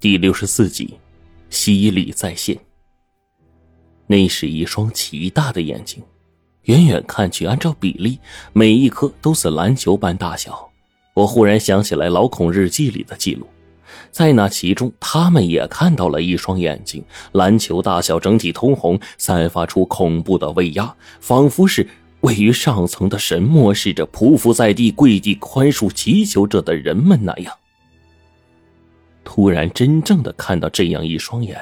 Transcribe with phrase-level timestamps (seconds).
[0.00, 0.94] 第六十四集，
[1.50, 2.56] 洗礼再现。
[4.06, 6.00] 那是一双奇大的眼睛，
[6.66, 8.16] 远远看去，按照比例，
[8.52, 10.70] 每一颗都是篮球般大小。
[11.14, 13.44] 我忽然想起来老孔日记里的记录，
[14.12, 17.02] 在那其中，他们也看到了一双眼睛，
[17.32, 21.84] 篮球大小，整体通红，散发出恐怖的威压，仿佛是
[22.20, 27.52] 位于上层的神漠视着匍匐在地、跪地宽恕祈求着的人们那样。
[29.30, 31.60] 突然，真正的看到这样一双眼，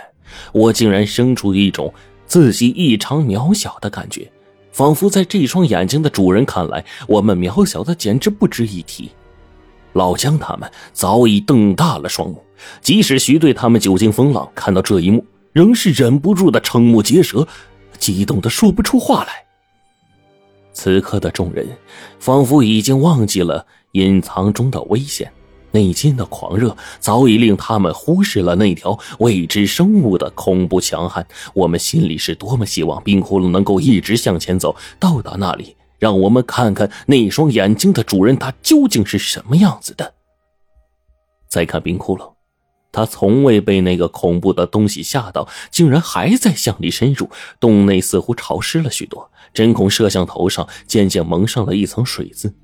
[0.53, 1.93] 我竟然生出一种
[2.25, 4.31] 自己异常渺小的感觉，
[4.71, 9.11] 仿佛在这双眼睛的主人看来，我们渺小的简直不值一提。
[9.95, 12.41] 老姜他们早已瞪大了双目，
[12.81, 17.47] 即使徐队他们久经风浪，看到这一幕，仍是忍不住的瞠目结舌，
[17.99, 19.45] 激动的说不出话来。
[20.73, 21.67] 此刻的众人，
[22.21, 25.29] 仿佛已经忘记了隐藏中的危险。
[25.77, 31.27] 内心的狂热早已令他们忽视了那条未知生物的恐怖强悍。
[31.53, 40.15] 我们心里是多么希望冰窟窿能够一直向前走，到达那里，让我们看看那双眼睛的主人他究竟是什么样子的。
[41.47, 42.33] 再看冰窟窿，
[42.91, 47.29] 他从未被那个恐怖的东西吓到，竟然还在向里深入。
[47.61, 52.55] 洞内似乎潮湿了许多，针孔摄像头上渐渐蒙上了一层水渍。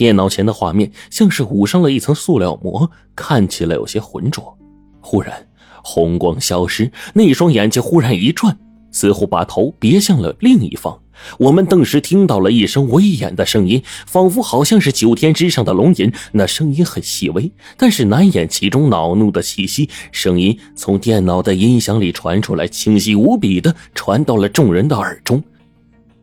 [0.00, 4.56] 电脑前的画面像是捂上了一层塑料膜，看起来有些浑浊。
[4.98, 5.46] 忽然，
[5.84, 8.58] 红光消失，那双眼睛忽然一转，
[8.90, 10.98] 似乎把头别向了另一方。
[11.38, 16.10] 我们顿时听到了一声威严的声音，仿佛好像是九天之上的龙吟。
[16.32, 19.90] 那声音很细微，但是难掩其中恼怒的气息。
[20.12, 25.44] 声音从电脑的音响里传出来，清晰无比的传到了众人的耳中。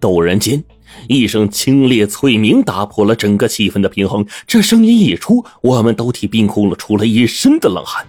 [0.02, 0.64] 陡然间。
[1.08, 4.26] 一声清冽脆鸣打破了整个气氛的平衡。
[4.46, 8.06] 这声音一出，我们都替冰窟窿出了一身的冷汗。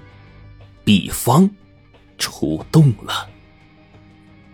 [0.85, 1.49] 毕方
[2.17, 3.29] 出动了。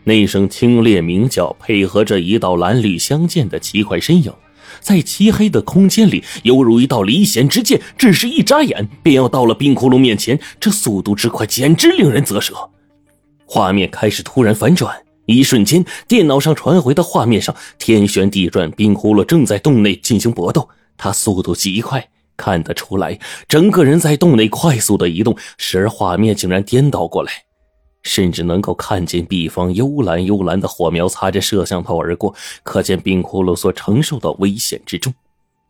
[0.02, 4.32] 那声清冽鸣叫配合着一道蓝绿相间的奇怪身影，
[4.80, 10.38] 在漆黑的空间里犹如一道离弦之箭，只是一眨眼便要到了冰窟窿面前。
[10.60, 12.70] 这速度之快，简直令人啧舌。
[13.46, 15.03] 画面开始突然反转。
[15.26, 20.68] 一瞬间，电脑上传回的画面上天旋地转，冰窟窿正在洞内进行搏斗。
[20.96, 23.18] 他速度极快，看得出来，
[23.48, 27.32] 整个人在洞内快速的移动，时而画面竟然颠倒过来，
[28.02, 35.12] 甚至能够看见壁方幽蓝幽蓝的火苗擦着摄像头而过，可见冰窟窿所承受的危险之重。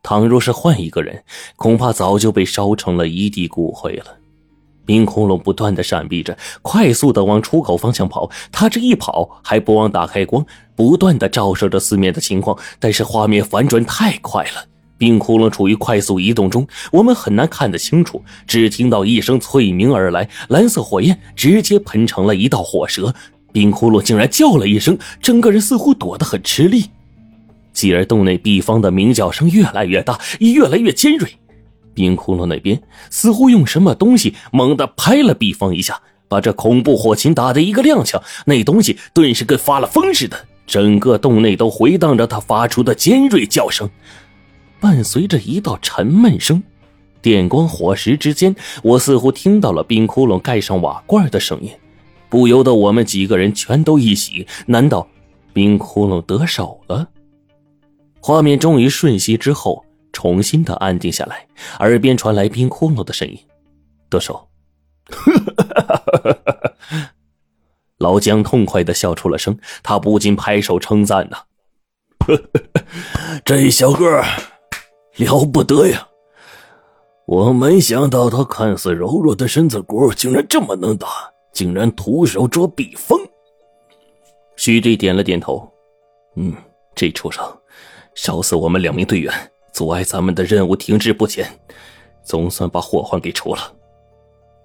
[0.03, 1.23] 倘若是换一个人，
[1.55, 4.17] 恐怕早就被烧成了一地骨灰了。
[4.85, 8.29] 冰窟窿不断的闪避着，快速的往出口方向跑。
[8.51, 12.57] 他这一跑还不忘打开光，不断的照射着四面的情况。
[12.79, 14.65] 但是画面反转太快了，
[14.97, 18.23] 冰窟窿处于快速移动中，我们很难看得清楚。
[18.45, 23.13] 只听到一声脆鸣而来，蓝色火焰直接喷成了一道火舌。
[23.51, 26.85] 冰窟窿竟然叫了一声，整个人似乎躲得很吃力。
[27.73, 31.29] 继而洞内壁方的鸣叫声越来越大，也越来越尖锐。
[31.95, 32.79] 冰窟窿那边
[33.09, 38.21] 似乎用什么东西猛地拍了毕方一下，把这恐怖火琴打得一个踉跄。
[38.45, 43.89] 那东西顿时跟发了疯似的，整个洞内都回荡着他发出的尖锐叫声，
[44.79, 46.61] 伴随着一道沉闷声。
[47.21, 48.53] 电光火石之间，
[48.83, 51.71] 我似乎听到了冰窟窿盖上瓦罐的声音，
[52.27, 54.45] 不由得我们几个人全都一喜。
[54.65, 55.07] 难道
[55.53, 57.07] 冰窟窿得手了？
[58.19, 59.84] 画面终于瞬息之后。
[60.15, 61.45] 重新的安定下来，
[61.79, 63.37] 耳边传来冰窟窿的声音
[64.09, 64.47] ：“得手。
[67.99, 71.43] ”老姜痛快的笑出了声，他不禁拍手称赞呐
[73.43, 74.23] ：“这小个
[75.17, 76.07] 了不得呀！
[77.27, 81.07] 我没想到他看似柔弱的身子骨，竟然这么能打，
[81.51, 83.19] 竟然徒手捉笔锋。”
[84.55, 85.69] 徐队点了点头
[86.37, 86.55] ：“嗯，
[86.95, 87.43] 这畜生
[88.13, 89.33] 烧死我们两名队员。”
[89.75, 91.45] 阻碍咱们的任务停滞不前，
[92.23, 93.73] 总算把祸患给除了。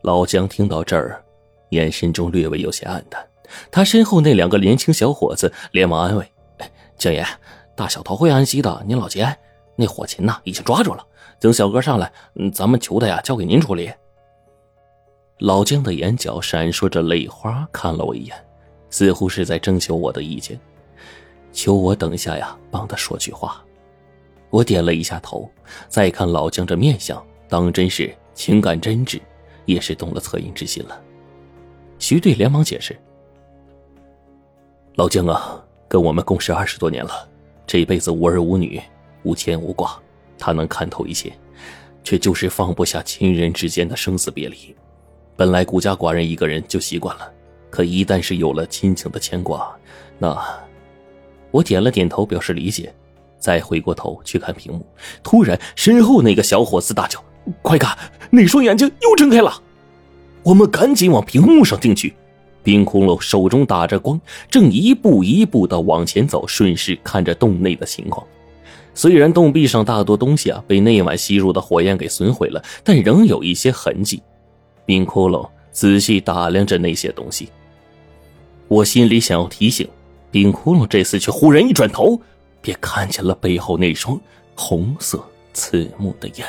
[0.02, 1.20] 老姜听到这儿，
[1.70, 3.20] 眼神中略微有些暗淡。
[3.72, 6.24] 他身后那两个年轻小伙子连忙安慰
[6.96, 7.26] ：“姜爷，
[7.74, 8.84] 大小头会安息的。
[8.86, 9.36] 您老节哀，
[9.74, 11.04] 那火禽呐已经抓住了。
[11.40, 12.12] 等小哥上来，
[12.54, 13.90] 咱们求他呀，交给您处理。”
[15.38, 18.46] 老姜的眼角闪烁着泪花，看了我一眼，
[18.90, 20.56] 似乎是在征求我的意见，
[21.52, 23.60] 求我等一下呀帮他说句话。
[24.50, 25.48] 我点了一下头，
[25.88, 29.20] 再看老姜这面相，当真是情感真挚，
[29.64, 31.00] 也是动了恻隐之心了。
[31.98, 32.98] 徐队连忙解释
[34.96, 37.28] ：“老姜啊，跟我们共事二十多年了，
[37.66, 38.80] 这辈子无儿无女，
[39.22, 39.96] 无牵无挂，
[40.36, 41.32] 他能看透一切，
[42.02, 44.74] 却就是放不下亲人之间的生死别离。
[45.36, 47.32] 本来孤家寡人一个人就习惯了，
[47.70, 49.74] 可一旦是有了亲情的牵挂，
[50.18, 50.36] 那……
[51.50, 52.94] 我点了点头，表示理解，
[53.40, 54.86] 再回过头去看屏幕，
[55.22, 57.18] 突然身后那个小伙子大叫
[57.62, 57.98] ：“快看，
[58.30, 59.60] 那双眼睛又睁开了！”
[60.44, 62.14] 我们赶紧往屏幕上定去。
[62.62, 64.20] 冰窟窿手中打着光，
[64.50, 68.24] 正一步一步的往前走，顺势看着洞内的情况。
[68.94, 74.22] 虽然洞壁上大多东西啊被那晚吸入的火焰给损毁了，但仍有一些痕迹。
[74.84, 77.48] 冰窟窿仔细打量着那些东西，
[78.68, 79.88] 我心里想要提醒
[80.30, 82.20] 冰窟窿，这次却忽然一转头，
[82.60, 84.20] 便看见了背后那双
[84.54, 85.22] 红色
[85.52, 86.46] 刺目的眼。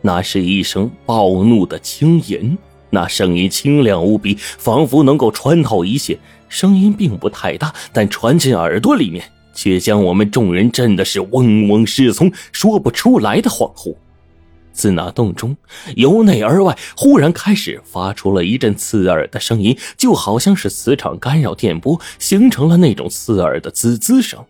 [0.00, 2.56] 那是一声暴怒的轻吟。
[2.88, 6.16] 那声音清亮无比，仿佛能够穿透一切。
[6.48, 13.96] 声音并不太大，但传进耳朵里面，却将我们众人震的是嗡嗡失聪，说不出来的恍惚。
[14.72, 15.56] 自那洞中，
[15.96, 24.42] 由内而外，忽然开始发出了一阵刺耳的声音，就好像是磁场干扰电波，形成了那种刺耳的滋滋声。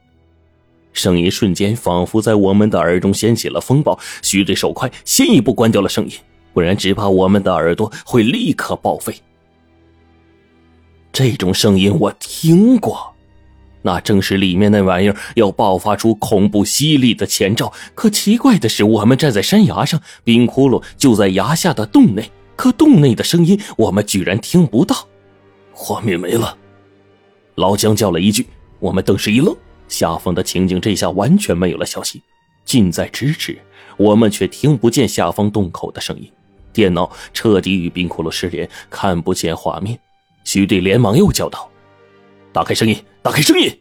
[0.96, 3.98] 声音瞬间仿佛在我们的耳中掀起了风暴。
[4.22, 6.12] 徐队手快，先一步关掉了声音。
[6.52, 9.14] 不然，只怕我们的耳朵会立刻报废。
[11.12, 13.14] 这种声音我听过，
[13.82, 17.72] 那正是里面那玩意儿要爆发出恐怖犀利的前兆。
[17.94, 25.06] 可奇怪的是，我们站在山崖上，冰窟窿就在崖下的洞内，可洞内的声音我们居然听不到。
[25.72, 26.56] 画面没了，
[27.54, 28.46] 老姜叫了一句，
[28.78, 29.54] 我们顿时一愣，
[29.88, 32.22] 下方的情景这下完全没有了消息，
[32.64, 33.58] 近在咫尺，
[33.96, 36.30] 我们却听不见下方洞口的声音。
[36.72, 39.98] 电脑彻底与冰窟窿失联，看不见画面。
[40.44, 41.70] 徐队连忙又叫道
[42.52, 43.80] ：“打开声音，打开声音！”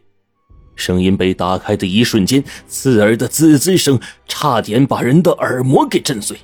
[0.74, 6.36] 声音被打开的一瞬间，刺耳的滋滋声差点把人的耳膜给震碎。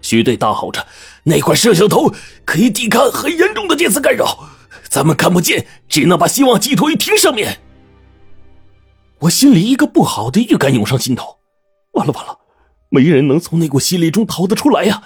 [0.00, 0.84] 徐队大吼着
[1.22, 2.12] ：“那块摄像头
[2.44, 4.50] 可以抵抗很严重的电磁干扰，
[4.88, 7.60] 咱们看不见，只能把希望寄托于屏上面。”
[9.22, 11.38] 我心里一个不好的预感涌上心头：
[11.92, 12.38] 完了完了，
[12.88, 15.02] 没人能从那股吸力中逃得出来呀！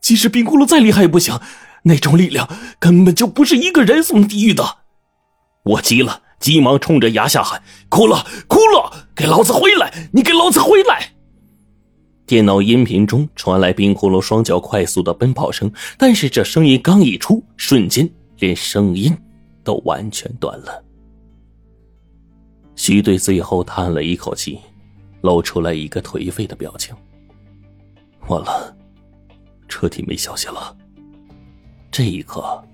[0.00, 1.38] 即使冰窟窿再厉害也不行，
[1.84, 2.48] 那种力量
[2.80, 4.78] 根本就不是一个人所能抵御的。
[5.64, 10.08] 我急了，急忙冲着崖下喊：“哭了，哭了，给老子回来！
[10.12, 11.12] 你给老子回来！”
[12.26, 18.08] 电脑音频中传来冰窟窿双脚快速的奔跑声，但是这声音刚一出，瞬间
[18.38, 19.16] 连声音
[19.62, 20.82] 都完全断了。
[22.82, 24.58] 徐队最后叹了一口气，
[25.20, 26.96] 露出来一个颓废的表情。
[28.28, 28.74] 完了。
[29.68, 30.74] 彻底没消息了。
[31.90, 32.64] 这一刻，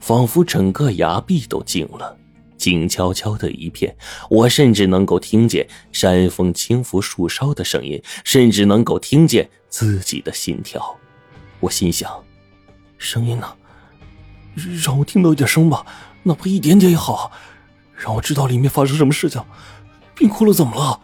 [0.00, 2.16] 仿佛整个崖壁都静了，
[2.56, 3.94] 静悄悄的一片。
[4.30, 10.82] 我甚至能够听见山风轻拂树梢的声音，甚至能够听见自己的心跳。
[11.60, 12.10] 我心想：
[12.96, 13.54] 声音呢？
[14.82, 15.84] 让我听到一点声吧，
[16.22, 17.30] 哪怕一点点也好，
[18.02, 19.40] 让我知道里面发生什么事情。
[20.14, 20.98] 冰窟窿怎么了？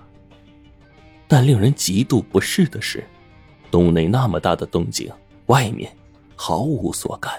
[1.28, 3.06] 但令人极度不适的是，
[3.70, 5.10] 洞内那么大的动静。
[5.46, 5.90] 外面
[6.34, 7.32] 毫无所感，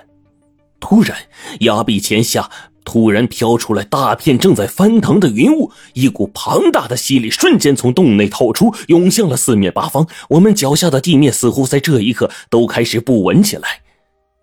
[0.79, 1.17] 突然
[1.59, 2.49] 崖壁前下
[2.83, 10.07] 突然飘出来大片正在翻腾的云雾，一股庞大的吸力瞬间从洞内透出，涌向了四面八方。
[10.29, 13.81] 我们脚下的地面似乎在这一刻都开始不稳起来。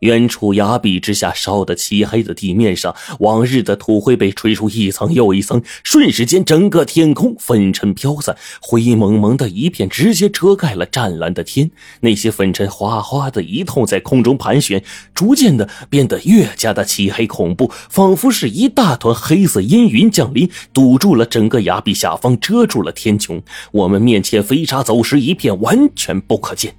[0.01, 11.71] 远处崖壁之下烧得漆黑的地面上，往日的土灰被吹出一层又一层，瞬时间整个天空粉尘飘散，灰蒙蒙的一片，直接遮盖了湛蓝的天。
[12.01, 14.83] 那些粉尘哗哗的一通在空中盘旋，
[15.15, 23.41] 逐渐的变得越加的漆黑恐怖，仿佛是一大团黑色阴云降临，堵住了整个崖壁下方，遮住了天穹。
[23.73, 26.75] 我们面前飞沙走石一片，完全不可见。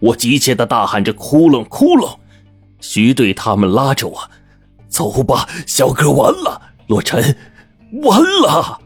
[0.00, 2.16] 我急切的大喊着：“窟窿，窟窿！”
[2.82, 4.30] 徐队他们拉着我，
[4.88, 7.34] 走吧，小哥，完了，洛尘，
[8.02, 8.80] 完了。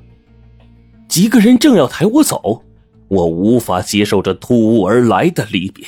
[1.08, 2.62] 几个人正要抬我走，
[3.08, 5.84] 我无法接受这突兀而来的离别。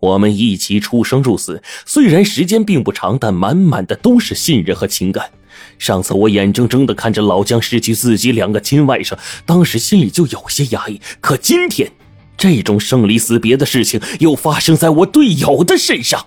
[0.00, 5.30] 我们一起出生入死，虽然时间并不长，但满满的都是信任和情感。
[5.78, 11.00] 上次我眼睁睁的看着老姜失去自己两个亲外甥，当时心里就有些压抑。
[11.20, 11.90] 可今天，
[12.36, 16.26] 这种生离死别的事情又发生在我队友的身上。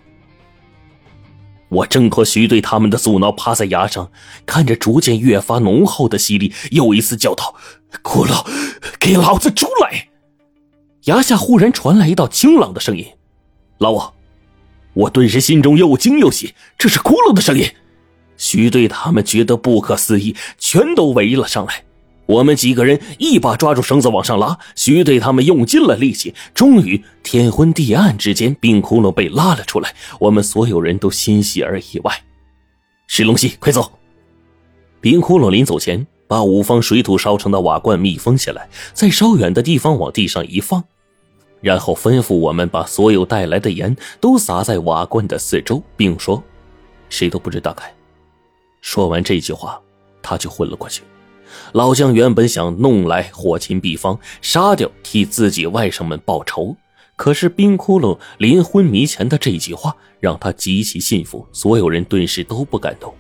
[1.70, 4.12] 我挣脱徐队他们的阻挠，趴在崖上，
[4.46, 7.56] 看着逐渐越发浓厚的吸力，又一次叫道
[8.04, 8.46] ：“骷髅，
[9.00, 10.08] 给老子出来！”
[11.06, 13.06] 崖下忽然传来一道清朗的声音
[13.78, 14.14] ：“老王！”
[14.94, 17.66] 我顿时心中又惊又喜，这是骷髅的声音。
[18.36, 21.84] 徐队他们觉得不可思议，全都围了上来。
[22.30, 29.96] 我们几个人一把抓住绳子往上拉，徐队他们用尽了力气，终于天昏地暗之间，冰窟窿被拉了出来。
[30.20, 32.14] 我们所有人都欣喜而意外。
[33.08, 33.92] 石龙溪，快走！
[35.02, 40.84] 冰窟窿临走前，把五方水土烧成的瓦罐密封起来，在稍远的地方往地上一放，
[41.62, 46.44] 然后吩咐我们把所有带来的盐都撒在瓦罐的四周，并说
[47.10, 47.92] ：“谁都不准打开。”
[48.82, 49.82] 说完这句话，
[50.22, 51.02] 他就昏了过去。
[51.74, 56.76] 老姜原本想弄来火秦秘方，杀掉，替自己外甥们报仇。
[57.16, 61.46] 可是冰窟窿临昏迷前的这句话，让他极其信服。
[61.52, 63.14] 所有人顿时都不敢动。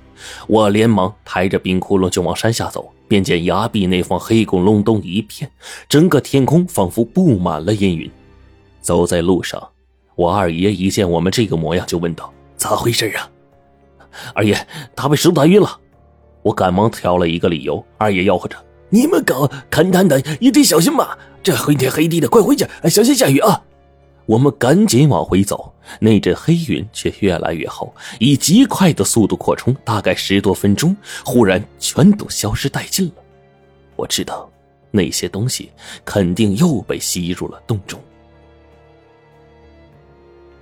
[0.48, 5.50] 我连忙抬着冰窟窿就往山下走，便见崖壁那方黑咕隆咚一片，
[5.88, 8.10] 整个天空仿佛布满了阴云。
[8.82, 9.68] 走在路上，
[10.16, 13.30] 我二爷一见我们这个模样，就问道：“咋回事啊？”
[14.34, 15.80] 二爷，他被石头打晕了。
[16.42, 18.56] 我赶忙挑了一个理由，二爷吆喝着
[18.90, 21.18] ：“你们搞勘探的一定小心嘛！
[21.44, 23.64] 这黑天黑地的，快回家，小心下雨啊！”
[24.26, 33.14] 我们赶紧往回走，那阵黑云却越来越厚，以极快的速度扩充，大概十多分钟，忽然全都消失殆尽了。
[33.96, 34.48] 我知道，
[34.92, 35.72] 那些东西
[36.06, 38.00] 肯定又被吸入了洞中。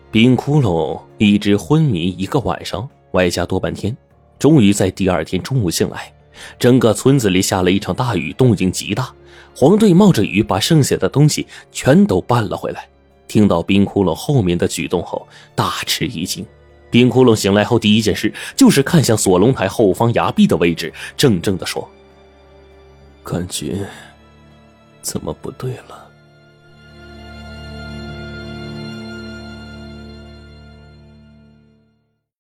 [0.10, 3.96] 冰窟窿一直昏迷一个晚上，外加多半天。
[4.40, 6.14] 终于在第二天中午醒来，
[6.60, 9.12] 整个村子里下了一场大雨，动静极大。
[9.56, 12.88] 黄队冒着雨把剩下的东西全都搬了回来。
[13.28, 16.46] 听到冰窟窿后面的举动后，大吃一惊。
[16.90, 21.90] 冰窟窿醒来后第一件事就是看向锁龙台后方崖壁的位置，怔怔地说
[23.24, 23.86] ：“感觉
[25.02, 26.07] 怎么不对了？”